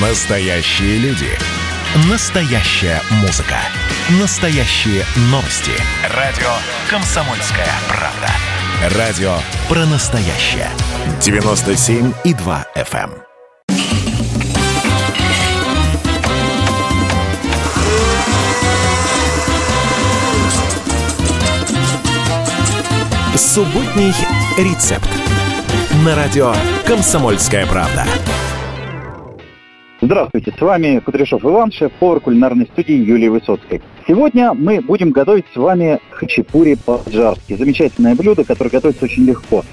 [0.00, 1.28] Настоящие люди.
[2.10, 3.58] Настоящая музыка.
[4.20, 5.70] Настоящие новости.
[6.10, 6.50] Радио
[6.90, 8.98] «Комсомольская правда».
[8.98, 9.36] Радио
[9.68, 10.68] про настоящее.
[11.20, 13.20] 97,2 FM.
[23.36, 24.12] Субботний
[24.58, 25.08] рецепт.
[26.04, 26.52] На радио
[26.84, 28.04] «Комсомольская правда».
[30.04, 33.80] Здравствуйте, с вами Кудряшов Иван, шеф-повар кулинарной студии Юлии Высоцкой.
[34.06, 37.56] Сегодня мы будем готовить с вами хачапури по-джарски.
[37.56, 39.64] Замечательное блюдо, которое готовится очень легко.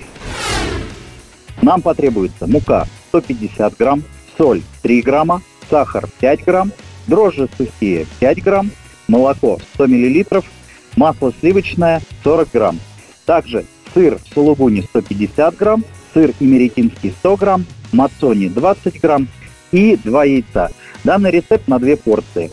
[1.62, 4.04] Нам потребуется мука 150 грамм,
[4.38, 6.72] соль 3 грамма, сахар 5 грамм,
[7.08, 8.72] дрожжи сухие 5 грамм,
[9.10, 10.46] молоко 100 миллилитров,
[10.96, 12.80] масло сливочное 40 грамм.
[13.26, 19.28] Также сыр сулугуни 150 грамм, сыр имеретинский 100 грамм, мацони 20 грамм
[19.72, 20.70] и 2 яйца.
[21.04, 22.52] Данный рецепт на две порции.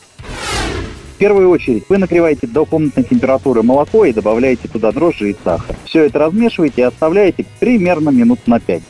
[1.15, 5.75] В первую очередь вы нагреваете до комнатной температуры молоко и добавляете туда дрожжи и сахар.
[5.85, 8.83] Все это размешиваете и оставляете примерно минут на 5.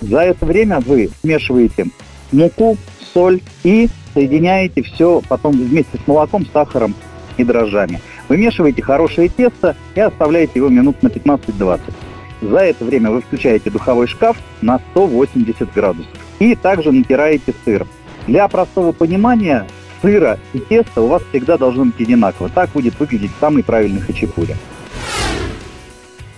[0.00, 1.86] За это время вы смешиваете
[2.32, 2.76] муку,
[3.14, 6.94] соль и соединяете все потом вместе с молоком, сахаром
[7.36, 8.00] и дрожжами.
[8.28, 11.80] Вымешиваете хорошее тесто и оставляете его минут на 15-20.
[12.40, 16.27] За это время вы включаете духовой шкаф на 180 градусов.
[16.38, 17.86] И также натираете сыр.
[18.26, 19.66] Для простого понимания
[20.02, 22.48] сыра и теста у вас всегда должно быть одинаково.
[22.48, 24.56] Так будет выглядеть самый правильный хачапури.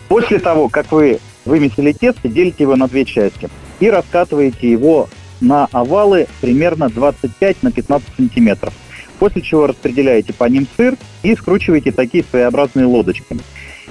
[0.09, 3.49] После того, как вы вымесили тесто, делите его на две части
[3.79, 5.09] и раскатываете его
[5.41, 8.75] на овалы примерно 25 на 15 сантиметров.
[9.19, 13.37] После чего распределяете по ним сыр и скручиваете такие своеобразные лодочки.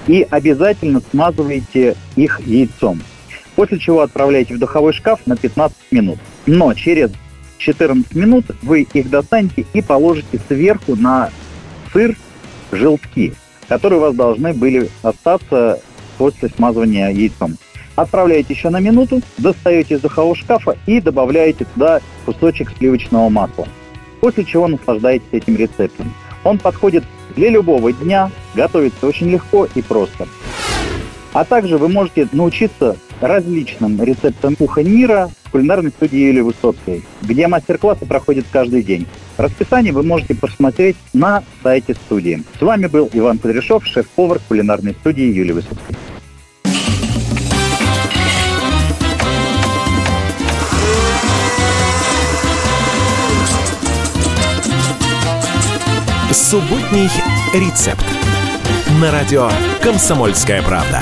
[0.08, 3.02] И обязательно смазываете их яйцом.
[3.60, 6.18] После чего отправляете в духовой шкаф на 15 минут.
[6.46, 7.12] Но через
[7.58, 11.30] 14 минут вы их достанете и положите сверху на
[11.92, 12.16] сыр
[12.72, 13.34] желтки,
[13.68, 15.82] которые у вас должны были остаться
[16.18, 17.58] после смазывания яйцом.
[17.98, 23.68] Отправляете еще на минуту, достаете из духового шкафа и добавляете туда кусочек сливочного масла
[24.22, 26.14] после чего наслаждаетесь этим рецептом.
[26.46, 27.04] Он подходит
[27.36, 30.30] для любого дня, готовится очень легко и просто.
[31.34, 37.48] А также вы можете научиться различным рецептам кухонь мира в кулинарной студии Юлии Высоцкой, где
[37.48, 39.08] мастер-классы проходят каждый день.
[39.38, 42.44] Расписание вы можете посмотреть на сайте студии.
[42.58, 45.96] С вами был Иван Кудряшов, шеф-повар кулинарной студии Юлии Высоцкой.
[56.32, 57.10] Субботний
[57.54, 58.06] рецепт.
[59.00, 59.50] На радио
[59.84, 61.00] «Комсомольская правда».